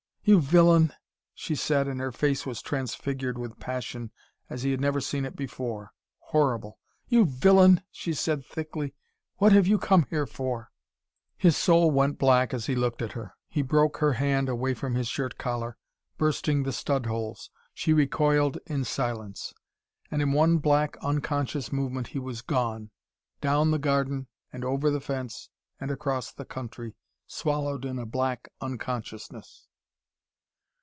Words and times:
"You 0.23 0.39
villain," 0.39 0.93
she 1.33 1.55
said, 1.55 1.87
and 1.87 1.99
her 1.99 2.11
face 2.11 2.45
was 2.45 2.61
transfigured 2.61 3.39
with 3.39 3.59
passion 3.59 4.11
as 4.51 4.61
he 4.61 4.69
had 4.69 4.79
never 4.79 5.01
seen 5.01 5.25
it 5.25 5.35
before, 5.35 5.93
horrible. 6.19 6.77
"You 7.07 7.25
villain!" 7.25 7.81
she 7.89 8.13
said 8.13 8.45
thickly. 8.45 8.93
"What 9.37 9.51
have 9.51 9.65
you 9.65 9.79
come 9.79 10.05
here 10.11 10.27
for?" 10.27 10.69
His 11.37 11.57
soul 11.57 11.89
went 11.89 12.19
black 12.19 12.53
as 12.53 12.67
he 12.67 12.75
looked 12.75 13.01
at 13.01 13.13
her. 13.13 13.33
He 13.49 13.63
broke 13.63 13.97
her 13.97 14.13
hand 14.13 14.47
away 14.47 14.75
from 14.75 14.93
his 14.93 15.07
shirt 15.07 15.39
collar, 15.39 15.75
bursting 16.19 16.61
the 16.63 16.71
stud 16.71 17.07
holes. 17.07 17.49
She 17.73 17.91
recoiled 17.91 18.59
in 18.67 18.83
silence. 18.83 19.55
And 20.11 20.21
in 20.21 20.33
one 20.33 20.59
black, 20.59 20.97
unconscious 21.01 21.73
movement 21.73 22.09
he 22.09 22.19
was 22.19 22.43
gone, 22.43 22.91
down 23.41 23.71
the 23.71 23.79
garden 23.79 24.27
and 24.53 24.63
over 24.63 24.91
the 24.91 25.01
fence 25.01 25.49
and 25.79 25.89
across 25.89 26.31
the 26.31 26.45
country, 26.45 26.93
swallowed 27.25 27.85
in 27.85 27.97
a 27.97 28.05
black 28.05 28.49
unconsciousness. 28.61 29.67